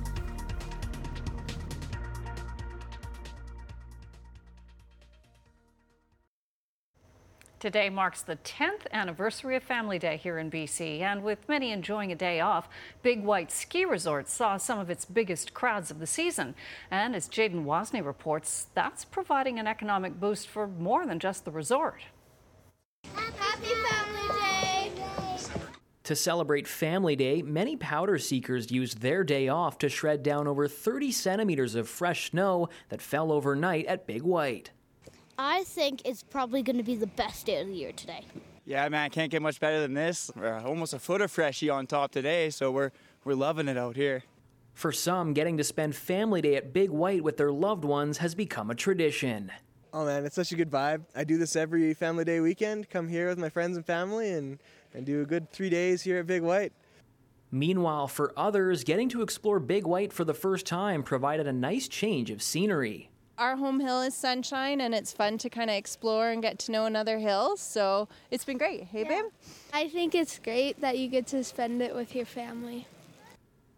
[7.62, 12.12] Today marks the 10th anniversary of Family Day here in BC, and with many enjoying
[12.12, 12.68] a day off,
[13.04, 16.56] Big White Ski Resort saw some of its biggest crowds of the season.
[16.90, 21.52] And as Jayden Wozny reports, that's providing an economic boost for more than just the
[21.52, 22.02] resort.
[23.14, 24.92] Happy Family Day!
[26.06, 30.68] To celebrate Family Day, many powder seekers used their day off to shred down over
[30.68, 34.72] 30 centimeters of fresh snow that fell overnight at Big White.
[35.44, 38.24] I think it's probably going to be the best day of the year today.
[38.64, 40.30] Yeah, man, can't get much better than this.
[40.36, 42.92] We're uh, almost a foot of freshy on top today, so we're
[43.26, 44.22] we're loving it out here.
[44.76, 48.36] For some, getting to spend family day at Big White with their loved ones has
[48.36, 49.52] become a tradition.
[49.92, 51.06] Oh man, it's such a good vibe.
[51.16, 54.60] I do this every family day weekend, come here with my friends and family and,
[54.94, 56.72] and do a good three days here at Big White.
[57.50, 61.88] Meanwhile, for others, getting to explore Big White for the first time provided a nice
[61.88, 63.11] change of scenery.
[63.42, 66.72] Our home hill is sunshine and it's fun to kind of explore and get to
[66.72, 68.84] know another hill, so it's been great.
[68.84, 69.26] Hey, babe?
[69.74, 72.86] I think it's great that you get to spend it with your family.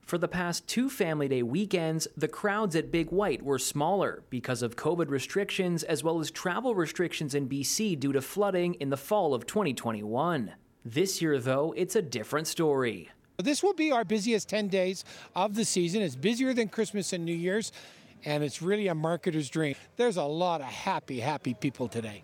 [0.01, 4.63] For the past two Family Day weekends, the crowds at Big White were smaller because
[4.63, 8.97] of COVID restrictions as well as travel restrictions in BC due to flooding in the
[8.97, 10.51] fall of 2021.
[10.83, 13.11] This year, though, it's a different story.
[13.37, 15.05] This will be our busiest 10 days
[15.37, 16.01] of the season.
[16.01, 17.71] It's busier than Christmas and New Year's,
[18.25, 19.75] and it's really a marketer's dream.
[19.95, 22.23] There's a lot of happy, happy people today.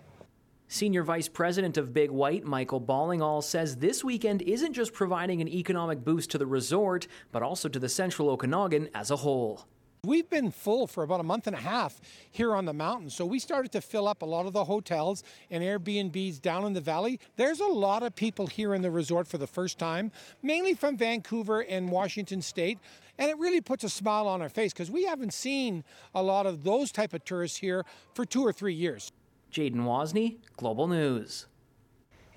[0.68, 5.48] Senior Vice President of Big White, Michael Ballingall, says this weekend isn't just providing an
[5.48, 9.66] economic boost to the resort, but also to the central Okanagan as a whole.
[10.06, 12.00] We've been full for about a month and a half
[12.32, 15.24] here on the mountain, so we started to fill up a lot of the hotels
[15.52, 17.20] and Airbnbs down in the valley.
[17.36, 20.96] There's a lot of people here in the resort for the first time, mainly from
[20.96, 22.80] Vancouver and Washington State,
[23.20, 25.84] and it really puts a smile on our face because we haven't seen
[26.16, 29.12] a lot of those type of tourists here for two or three years.
[29.52, 31.46] Jayden Wozny, Global News.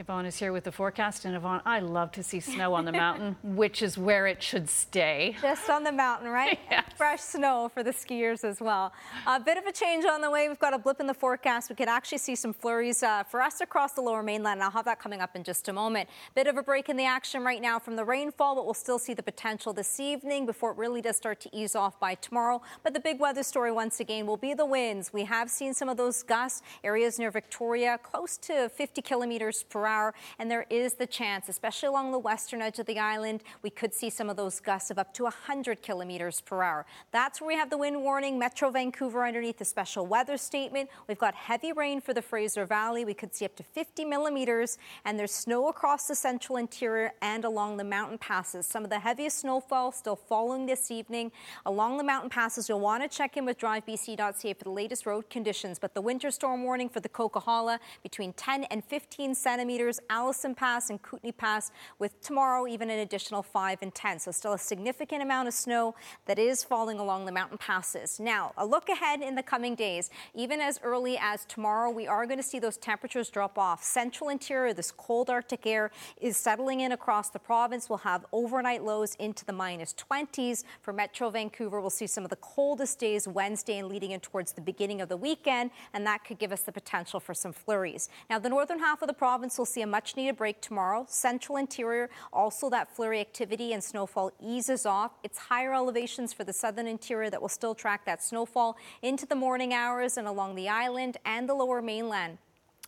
[0.03, 1.25] Yvonne is here with the forecast.
[1.27, 4.69] And Yvonne, I love to see snow on the mountain, which is where it should
[4.69, 5.37] stay.
[5.41, 6.59] Just on the mountain, right?
[6.71, 6.85] yes.
[6.97, 8.93] Fresh snow for the skiers as well.
[9.29, 10.49] A bit of a change on the way.
[10.49, 11.71] We've got a blip in the forecast.
[11.71, 14.55] We could actually see some flurries uh, for us across the lower mainland.
[14.55, 16.09] And I'll have that coming up in just a moment.
[16.35, 18.99] Bit of a break in the action right now from the rainfall, but we'll still
[18.99, 22.61] see the potential this evening before it really does start to ease off by tomorrow.
[22.83, 25.13] But the big weather story once again will be the winds.
[25.13, 29.87] We have seen some of those gusts, areas near Victoria, close to 50 kilometers per
[29.87, 29.92] hour.
[30.39, 33.93] And there is the chance, especially along the western edge of the island, we could
[33.93, 36.87] see some of those gusts of up to 100 kilometers per hour.
[37.11, 38.39] That's where we have the wind warning.
[38.39, 40.89] Metro Vancouver underneath the special weather statement.
[41.09, 43.05] We've got heavy rain for the Fraser Valley.
[43.05, 44.79] We could see up to 50 millimeters.
[45.05, 48.67] And there's snow across the central interior and along the mountain passes.
[48.67, 51.33] Some of the heaviest snowfall still falling this evening.
[51.67, 55.29] Along the mountain passes, you'll want to check in with drivebc.ca for the latest road
[55.29, 55.79] conditions.
[55.79, 59.72] But the winter storm warning for the Coquihalla between 10 and 15 centimeters
[60.11, 64.19] Allison Pass and Kootenay Pass, with tomorrow even an additional 5 and 10.
[64.19, 65.95] So still a significant amount of snow
[66.27, 68.21] that is falling along the mountain passes.
[68.21, 70.11] Now, a look ahead in the coming days.
[70.35, 73.83] Even as early as tomorrow, we are going to see those temperatures drop off.
[73.83, 77.89] Central interior, this cold Arctic air is settling in across the province.
[77.89, 80.65] We'll have overnight lows into the minus 20s.
[80.83, 84.53] For Metro Vancouver, we'll see some of the coldest days Wednesday and leading in towards
[84.53, 88.09] the beginning of the weekend, and that could give us the potential for some flurries.
[88.29, 91.07] Now, the northern half of the province will see a much needed break tomorrow.
[91.09, 95.13] Central interior, also that flurry activity and snowfall eases off.
[95.23, 99.37] It's higher elevations for the southern interior that will still track that snowfall into the
[99.37, 102.39] morning hours and along the island and the lower mainland.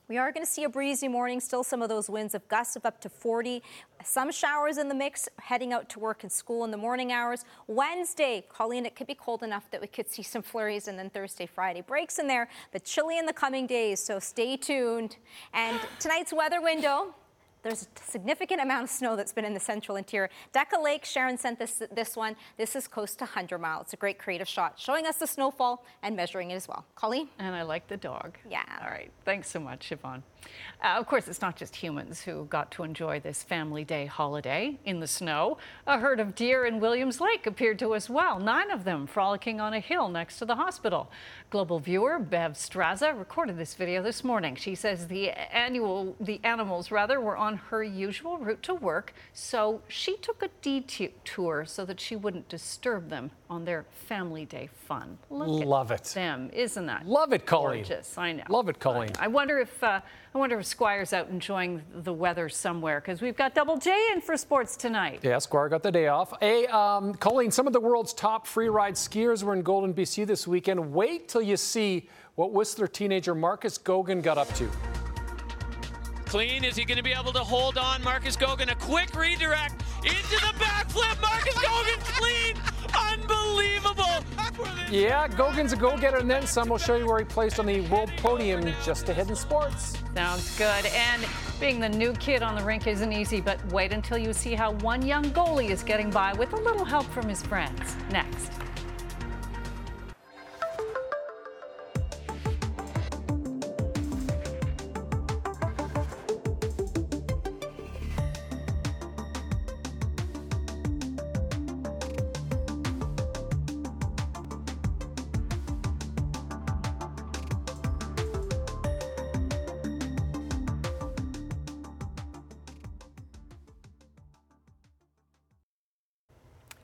[0.07, 2.77] We are going to see a breezy morning, still some of those winds of gusts
[2.77, 3.62] of up to 40.
[4.05, 7.47] Some showers in the mix heading out to work and school in the morning hours.
[7.69, 11.09] Wednesday, Colleen, it could be cold enough that we could see some flurries, and then
[11.09, 15.17] Thursday, Friday breaks in there, but chilly in the coming days, so stay tuned.
[15.55, 17.14] And tonight's weather window
[17.64, 20.31] there's a significant amount of snow that's been in the central interior.
[20.55, 22.37] Deka Lake, Sharon sent this, this one.
[22.57, 23.81] This is close to 100 Mile.
[23.81, 26.85] It's a great creative shot showing us the snowfall and measuring it as well.
[26.94, 27.29] Colleen?
[27.38, 28.37] And I like the dog.
[28.48, 28.62] Yeah.
[28.83, 29.11] All right.
[29.24, 30.22] Thanks so much, Siobhan.
[30.83, 34.78] Uh, of course, it's not just humans who got to enjoy this Family Day holiday
[34.85, 35.57] in the snow.
[35.87, 39.61] A herd of deer in Williams Lake appeared to as well, nine of them frolicking
[39.61, 41.11] on a hill next to the hospital.
[41.50, 44.57] Global viewer Bev Straza recorded this video this morning.
[44.57, 49.80] She says the annual, the animals rather, were on her usual route to work, so
[49.88, 55.16] she took a detour so that she wouldn't disturb them on their Family Day fun.
[55.30, 56.04] Look Love it.
[56.14, 57.07] them, isn't that?
[57.07, 57.85] Love it, Colleen.
[57.85, 58.18] Gorgeous.
[58.18, 58.44] I know.
[58.48, 59.11] Love it, Colleen.
[59.18, 60.00] I wonder if uh,
[60.35, 64.20] I wonder if Squire's out enjoying the weather somewhere because we've got Double J in
[64.20, 65.20] for sports tonight.
[65.23, 66.35] Yeah, Squire got the day off.
[66.40, 70.27] Hey, um, Colleen, some of the world's top free ride skiers were in Golden, BC
[70.27, 70.92] this weekend.
[70.92, 74.68] Wait till you see what Whistler teenager Marcus Goguen got up to.
[76.27, 76.64] Clean.
[76.64, 78.03] Is he going to be able to hold on?
[78.03, 81.23] Marcus Goguen, a quick redirect into the backflip.
[81.23, 82.73] Marcus Goguen clean.
[83.13, 84.25] Unbelievable.
[84.90, 86.69] Yeah, Goguen's a go-getter, and then some.
[86.69, 89.99] We'll show you where he placed on the world podium just ahead in sports.
[90.15, 90.87] Sounds good.
[90.87, 91.25] And
[91.59, 94.73] being the new kid on the rink isn't easy, but wait until you see how
[94.75, 97.97] one young goalie is getting by with a little help from his friends.
[98.11, 98.53] Next.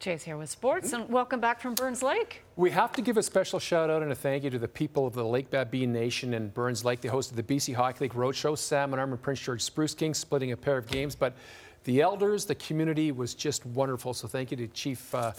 [0.01, 2.43] Jay's here with sports, and welcome back from Burns Lake.
[2.57, 5.07] We have to give a special shout out and a thank you to the people
[5.07, 7.03] of the Lake Babine Nation and Burns Lake.
[7.03, 8.57] They hosted the BC Hockey League Roadshow.
[8.57, 11.37] Salmon Arm and Prince George Spruce King splitting a pair of games, but
[11.85, 14.15] the elders, the community was just wonderful.
[14.15, 15.33] So thank you to Chief uh,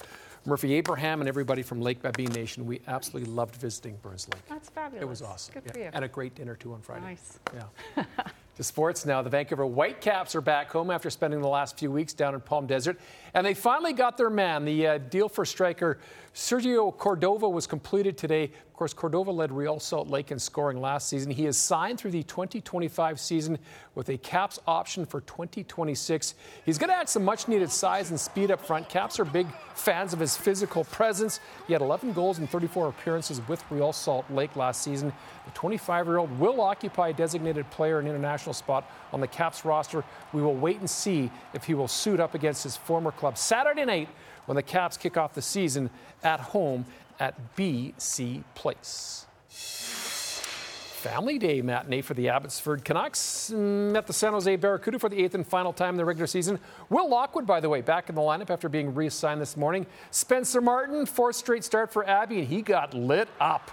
[0.45, 2.67] Murphy Abraham and everybody from Lake Babine Nation.
[2.67, 4.43] We absolutely loved visiting Burns Lake.
[4.47, 5.01] That's fabulous.
[5.01, 5.55] It was awesome.
[5.55, 5.71] Good yeah.
[5.71, 5.89] for you.
[5.91, 7.05] And a great dinner too on Friday.
[7.05, 7.39] Nice.
[7.55, 8.03] Yeah.
[8.61, 9.23] to sports now.
[9.23, 12.67] The Vancouver Whitecaps are back home after spending the last few weeks down in Palm
[12.67, 12.99] Desert,
[13.33, 14.65] and they finally got their man.
[14.65, 15.97] The uh, deal for striker
[16.35, 18.51] Sergio Cordova was completed today.
[18.81, 21.29] Course, Cordova led Real Salt Lake in scoring last season.
[21.29, 23.59] He is signed through the 2025 season
[23.93, 26.33] with a Caps option for 2026.
[26.65, 28.89] He's going to add some much needed size and speed up front.
[28.89, 31.39] Caps are big fans of his physical presence.
[31.67, 35.13] He had 11 goals and 34 appearances with Real Salt Lake last season.
[35.45, 39.63] The 25 year old will occupy a designated player and international spot on the Caps
[39.63, 40.03] roster.
[40.33, 43.85] We will wait and see if he will suit up against his former club Saturday
[43.85, 44.09] night
[44.51, 45.89] when the Caps kick off the season
[46.25, 46.85] at home
[47.21, 49.25] at BC Place.
[49.47, 55.23] Family Day matinee for the Abbotsford Canucks mm, met the San Jose Barracuda for the
[55.23, 56.59] eighth and final time in the regular season.
[56.89, 59.85] Will Lockwood, by the way, back in the lineup after being reassigned this morning.
[60.11, 63.71] Spencer Martin, fourth straight start for Abby, and he got lit up.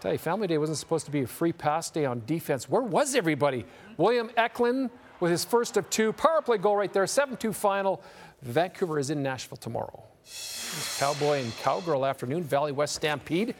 [0.00, 2.68] Tell you, Family Day wasn't supposed to be a free pass day on defense.
[2.68, 3.64] Where was everybody?
[3.96, 4.90] William Eklund
[5.20, 6.12] with his first of two.
[6.12, 8.02] Power play goal right there, 7 2 final.
[8.44, 10.02] Vancouver is in Nashville tomorrow.
[10.98, 13.54] Cowboy and Cowgirl afternoon, Valley West Stampede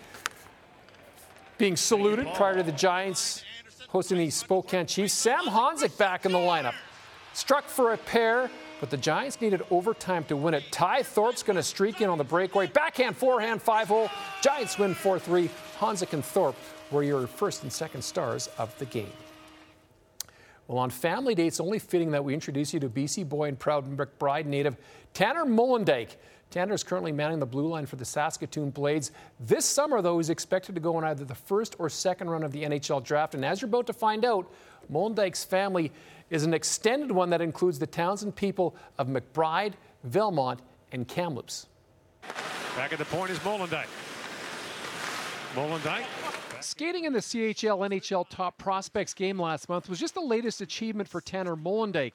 [1.59, 3.45] being saluted prior to the Giants
[3.89, 5.12] hosting the Spokane Chiefs.
[5.12, 6.74] Sam Honzek back in the lineup.
[7.32, 10.64] Struck for a pair, but the Giants needed overtime to win it.
[10.70, 12.66] Ty Thorpe's going to streak in on the breakaway.
[12.66, 14.11] Backhand, forehand, five hole.
[14.43, 15.49] Giants win 4 3.
[15.78, 16.57] Honzek and Thorpe
[16.91, 19.12] were your first and second stars of the game.
[20.66, 23.58] Well, on Family Day, it's only fitting that we introduce you to BC boy and
[23.58, 24.76] proud McBride native
[25.12, 26.16] Tanner Molendyk.
[26.50, 29.10] Tanner is currently manning the blue line for the Saskatoon Blades.
[29.40, 32.52] This summer, though, he's expected to go in either the first or second run of
[32.52, 33.34] the NHL draft.
[33.34, 34.50] And as you're about to find out,
[34.90, 35.92] Molendyk's family
[36.30, 39.74] is an extended one that includes the towns and people of McBride,
[40.08, 40.60] Valemount,
[40.92, 41.66] and Kamloops.
[42.76, 43.86] Back at the point is Molendyk.
[45.54, 46.04] Molendyk.
[46.61, 51.09] Skating in the CHL NHL Top Prospects game last month was just the latest achievement
[51.09, 52.14] for Tanner Molendyk.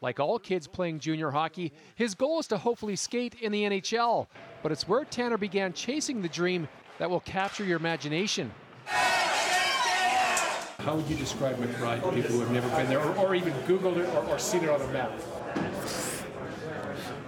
[0.00, 4.26] Like all kids playing junior hockey, his goal is to hopefully skate in the NHL.
[4.62, 6.68] But it's where Tanner began chasing the dream
[6.98, 8.50] that will capture your imagination.
[8.86, 13.52] How would you describe McBride to people who have never been there or, or even
[13.64, 15.12] Googled it or, or, seen it on a map?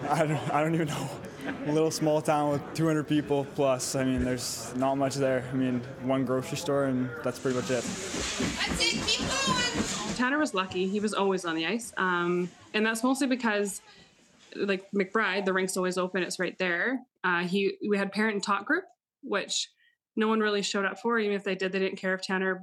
[0.09, 1.11] I don't, I don't even know.
[1.67, 3.95] A little small town with 200 people plus.
[3.95, 5.45] I mean, there's not much there.
[5.51, 7.83] I mean, one grocery store, and that's pretty much it.
[7.83, 10.15] That's it, keep going.
[10.17, 10.87] Tanner was lucky.
[10.89, 11.93] He was always on the ice.
[11.97, 13.81] Um, and that's mostly because,
[14.55, 17.01] like McBride, the rink's always open, it's right there.
[17.25, 18.85] Uh, he We had parent and talk group,
[19.23, 19.69] which
[20.17, 21.19] no one really showed up for.
[21.19, 22.63] Even if they did, they didn't care if Tanner,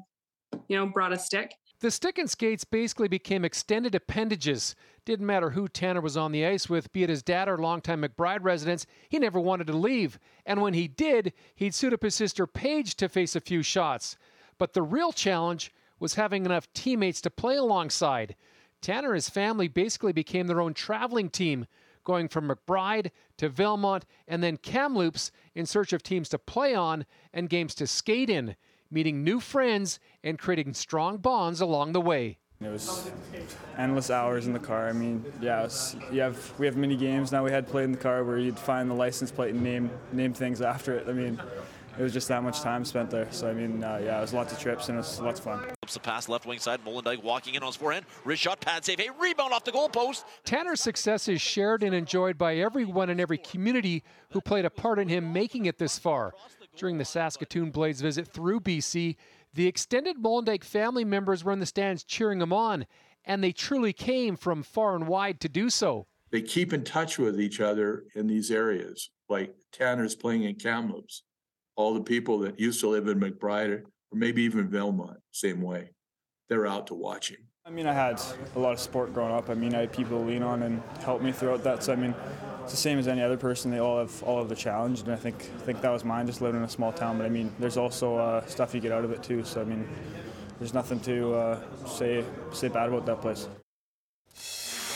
[0.67, 1.53] you know, brought a stick.
[1.81, 4.75] The stick and skates basically became extended appendages.
[5.05, 8.01] Didn't matter who Tanner was on the ice with, be it his dad or longtime
[8.01, 10.19] McBride residents, he never wanted to leave.
[10.45, 14.17] And when he did, he'd suit up his sister Paige to face a few shots.
[14.57, 18.35] But the real challenge was having enough teammates to play alongside.
[18.81, 21.65] Tanner and his family basically became their own traveling team,
[22.03, 27.05] going from McBride to Valemount and then Kamloops in search of teams to play on
[27.33, 28.57] and games to skate in
[28.91, 32.37] meeting new friends, and creating strong bonds along the way.
[32.61, 33.09] It was
[33.77, 34.89] endless hours in the car.
[34.89, 37.45] I mean, yeah, was, you have we have mini games now.
[37.45, 40.33] We had played in the car where you'd find the license plate and name name
[40.33, 41.07] things after it.
[41.07, 41.41] I mean,
[41.97, 43.27] it was just that much time spent there.
[43.31, 45.45] So I mean, uh, yeah, it was lots of trips and it was lots of
[45.45, 45.59] fun.
[45.59, 46.83] Flips the pass left wing side.
[46.83, 48.05] Molendyk walking in on his forehand.
[48.25, 50.25] Wrist shot, pad save, a rebound off the goalpost.
[50.43, 54.99] Tanner's success is shared and enjoyed by everyone in every community who played a part
[54.99, 56.33] in him making it this far.
[56.79, 59.17] During the Saskatoon Blades visit through BC,
[59.53, 62.85] the extended Molendyk family members were in the stands cheering him on,
[63.25, 66.07] and they truly came from far and wide to do so.
[66.31, 71.23] They keep in touch with each other in these areas, like Tanner's playing in Kamloops.
[71.75, 75.89] All the people that used to live in McBride, or maybe even Valemount, same way.
[76.47, 77.45] They're out to watch him.
[77.69, 78.19] I mean, I had
[78.55, 79.47] a lot of support growing up.
[79.47, 81.83] I mean, I had people to lean on and help me throughout that.
[81.83, 82.15] So, I mean,
[82.63, 83.69] it's the same as any other person.
[83.69, 86.25] They all have all of the challenge, and I think I think that was mine,
[86.25, 87.19] just living in a small town.
[87.19, 89.43] But I mean, there's also uh, stuff you get out of it too.
[89.43, 89.87] So, I mean,
[90.57, 93.47] there's nothing to uh, say say bad about that place.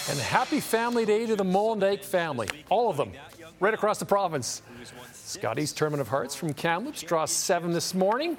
[0.10, 3.12] And happy Family Day to the Molendyk family, all of them,
[3.60, 4.64] right across the province.
[5.14, 8.36] Scotty's Tournament of Hearts from Kamloops draws seven this morning.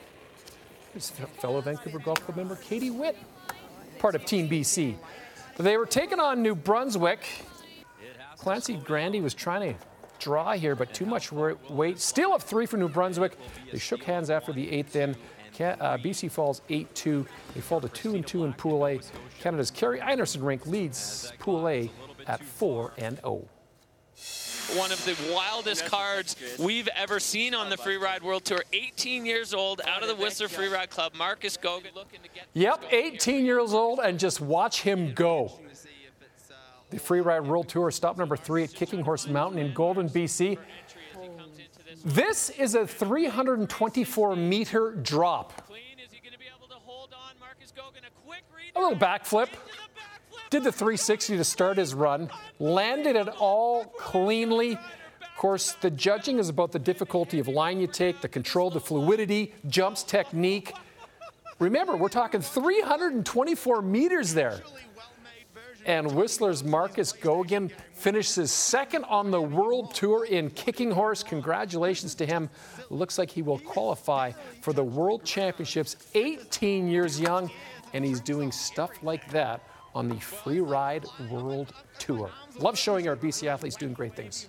[0.93, 1.11] Here's
[1.41, 3.17] fellow Vancouver Golf Club member Katie Witt,
[4.05, 4.97] part of Team BC.
[5.57, 7.27] They were taking on New Brunswick.
[8.37, 9.81] Clancy Grandy was trying to
[10.19, 11.99] draw here, but too much weight.
[11.99, 13.39] Still up three for New Brunswick.
[13.73, 15.17] They shook hands after the eighth in.
[15.59, 17.27] Uh, BC falls 8 2.
[17.55, 19.01] They fall to 2 and 2 in Pool A.
[19.41, 21.91] Canada's Kerry Einarson rink leads Pool A
[22.27, 23.49] at 4 and 0
[24.75, 28.63] one of the wildest cards we've ever seen on the Freeride World Tour.
[28.73, 31.91] 18 years old, out of the Whistler Freeride Club, Marcus Goguen.
[32.55, 35.53] Yep, 18 years old, and just watch him go.
[36.91, 40.59] The Freeride World Tour, stop number three at Kicking Horse Mountain in Golden, BC.
[42.05, 45.63] This is a 324 meter drop.
[48.77, 49.49] A little backflip.
[50.55, 52.31] Did the 360 to start his run.
[52.61, 54.75] Landed it all cleanly.
[54.75, 58.79] Of course, the judging is about the difficulty of line you take, the control, the
[58.79, 60.73] fluidity, jumps technique.
[61.59, 64.61] Remember, we're talking 324 meters there.
[65.87, 71.25] And Whistler's Marcus Goguen finishes second on the World Tour in kicking horse.
[71.25, 72.49] Congratulations to him.
[72.91, 74.31] Looks like he will qualify
[74.63, 77.51] for the World Championships, 18 years young,
[77.93, 79.61] and he's doing stuff like that
[79.95, 82.31] on the Free Ride World Tour.
[82.59, 84.49] Love showing our BC athletes doing great things.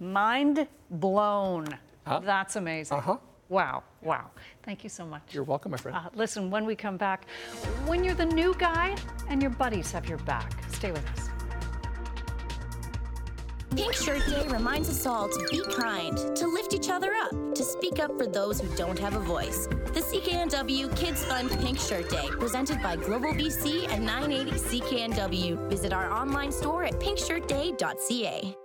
[0.00, 1.66] Mind blown.
[2.06, 2.20] Huh?
[2.20, 2.98] That's amazing.
[2.98, 3.16] Uh-huh.
[3.48, 4.30] Wow, wow.
[4.62, 5.22] Thank you so much.
[5.30, 5.96] You're welcome, my friend.
[5.96, 7.24] Uh, listen, when we come back,
[7.86, 8.94] when you're the new guy
[9.28, 11.37] and your buddies have your back, stay with us.
[13.76, 17.62] Pink Shirt Day reminds us all to be kind, to lift each other up, to
[17.62, 19.66] speak up for those who don't have a voice.
[19.66, 25.68] The CKNW Kids Fund Pink Shirt Day, presented by Global BC and 980 CKNW.
[25.68, 28.56] Visit our online store at pinkshirtday.ca.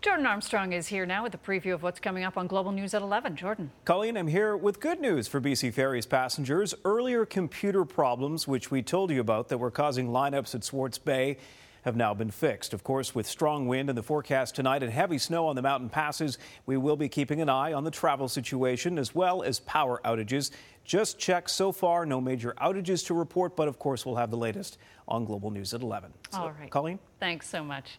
[0.00, 2.94] Jordan Armstrong is here now with a preview of what's coming up on Global News
[2.94, 3.36] at 11.
[3.36, 3.70] Jordan.
[3.84, 6.74] Colleen, I'm here with good news for BC Ferries passengers.
[6.86, 11.36] Earlier computer problems, which we told you about, that were causing lineups at Swartz Bay,
[11.82, 12.72] have now been fixed.
[12.72, 15.90] Of course, with strong wind in the forecast tonight and heavy snow on the mountain
[15.90, 20.00] passes, we will be keeping an eye on the travel situation as well as power
[20.02, 20.50] outages.
[20.82, 24.38] Just check so far, no major outages to report, but of course, we'll have the
[24.38, 26.10] latest on Global News at 11.
[26.30, 26.70] So, All right.
[26.70, 26.98] Colleen?
[27.18, 27.98] Thanks so much.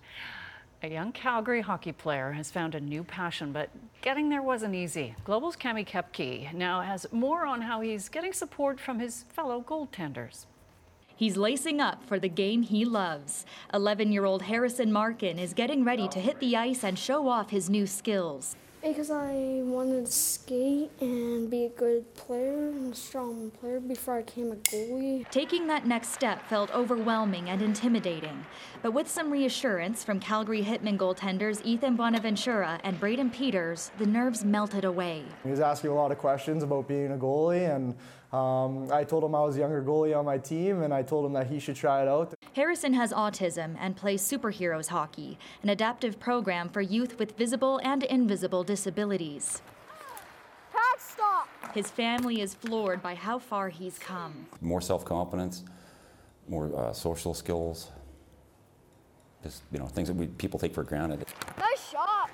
[0.84, 3.70] A young Calgary hockey player has found a new passion, but
[4.02, 5.16] getting there wasn't easy.
[5.24, 10.48] Global's Cami Kepke now has more on how he's getting support from his fellow goaltenders.
[11.16, 13.46] He's lacing up for the game he loves.
[13.76, 17.52] 11 year old Harrison Markin is getting ready to hit the ice and show off
[17.52, 18.56] his new skills.
[18.82, 24.18] Because I wanted to skate and be a good player and a strong player before
[24.18, 25.30] I became a goalie.
[25.30, 28.44] Taking that next step felt overwhelming and intimidating.
[28.82, 34.44] But with some reassurance from Calgary Hitmen goaltenders Ethan Bonaventura and Braden Peters, the nerves
[34.44, 35.26] melted away.
[35.44, 37.96] He was asking a lot of questions about being a goalie and
[38.34, 41.26] um, I told him I was a younger goalie on my team, and I told
[41.26, 42.34] him that he should try it out.
[42.54, 48.04] Harrison has autism and plays superheroes hockey, an adaptive program for youth with visible and
[48.04, 49.62] invisible disabilities.
[50.98, 51.48] stop!
[51.74, 54.48] His family is floored by how far he's come.
[54.60, 55.64] More self confidence,
[56.50, 57.90] more uh, social skills,
[59.42, 61.26] just you know things that we people take for granted.
[61.58, 62.30] Nice shot.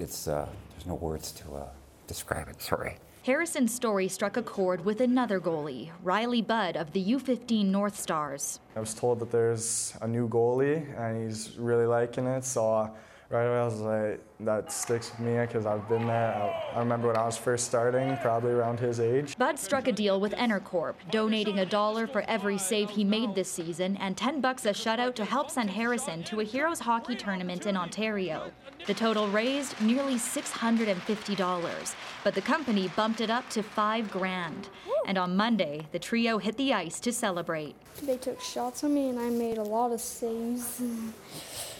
[0.00, 1.68] It's uh, there's no words to uh,
[2.08, 2.60] describe it.
[2.60, 2.96] Sorry.
[3.24, 8.58] Harrison's story struck a chord with another goalie, Riley Budd of the U15 North Stars.
[8.74, 12.90] I was told that there's a new goalie and he's really liking it, so
[13.32, 16.34] right away I was like, that sticks with me because I've been there.
[16.34, 19.36] I, I, remember when I was first starting, probably around his age.
[19.38, 23.50] Bud struck a deal with Enercorp, donating a dollar for every save he made this
[23.50, 27.66] season and 10 bucks a shutout to help send Harrison to a Heroes hockey tournament
[27.66, 28.52] in Ontario.
[28.86, 34.68] The total raised nearly $650, but the company bumped it up to 5 grand.
[35.06, 37.76] And on Monday, the trio hit the ice to celebrate.
[38.02, 40.82] They took shots on me and I made a lot of saves.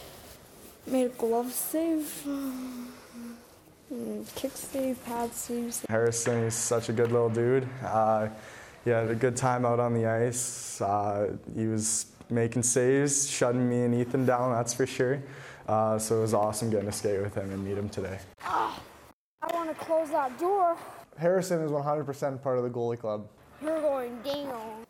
[0.86, 2.26] made a glove save.
[4.34, 5.84] Kick save, pad saves.
[5.88, 7.68] Harrison, is such a good little dude.
[7.84, 8.28] Uh,
[8.84, 10.80] he had a good time out on the ice.
[10.80, 15.22] Uh, he was making saves, shutting me and Ethan down, that's for sure.
[15.68, 18.18] Uh, so it was awesome getting to skate with him and meet him today.
[18.46, 18.80] Oh,
[19.42, 20.76] I want to close that door.
[21.18, 23.28] Harrison is 100% part of the goalie club.
[23.62, 24.86] You're going down.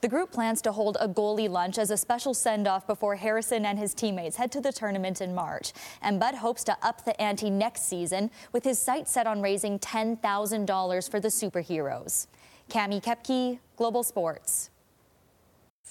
[0.00, 3.64] The group plans to hold a goalie lunch as a special send off before Harrison
[3.64, 5.72] and his teammates head to the tournament in March.
[6.02, 9.78] And Bud hopes to up the ante next season with his sights set on raising
[9.78, 12.26] $10,000 for the superheroes.
[12.68, 14.70] Cami Kepke, Global Sports.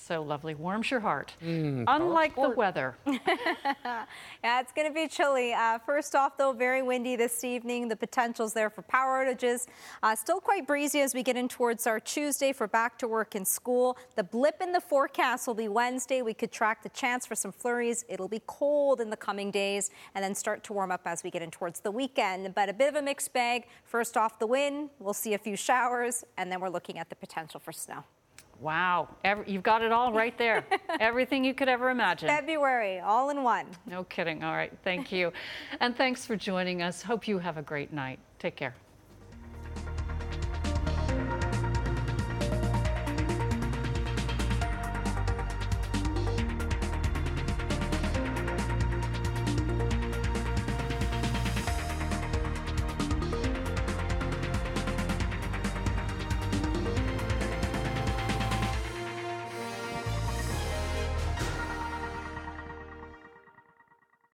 [0.06, 0.54] So lovely.
[0.54, 1.34] Warms your heart.
[1.44, 2.96] Mm, Unlike the weather.
[3.08, 4.06] yeah,
[4.44, 5.52] it's going to be chilly.
[5.52, 7.88] Uh, first off, though, very windy this evening.
[7.88, 9.66] The potential's there for power outages.
[10.04, 13.34] Uh, still quite breezy as we get in towards our Tuesday for back to work
[13.34, 13.98] and school.
[14.16, 16.22] The blip in the forecast will be Wednesday.
[16.22, 18.06] We could track the chance for some flurries.
[18.08, 21.32] It'll be cold in the coming days and then start to warm up as we
[21.32, 22.54] get in towards the weekend.
[22.54, 23.66] But a bit of a mixed bag.
[23.86, 24.92] First off, the wind.
[25.00, 28.04] We'll see a few showers, and then we're looking at the potential for snow.
[28.62, 30.66] Wow, Every, you've got it all right there.
[31.00, 32.30] Everything you could ever imagine.
[32.30, 33.68] February, all in one.
[33.86, 34.44] No kidding.
[34.44, 35.34] All right, thank you.
[35.80, 37.02] and thanks for joining us.
[37.02, 38.20] Hope you have a great night.
[38.40, 38.76] Take care.